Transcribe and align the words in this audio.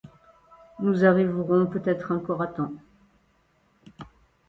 Nous 0.79 1.05
arriverons 1.05 1.67
peut-être 1.67 2.11
encore 2.11 2.41
à 2.41 2.47
temps. 2.47 2.73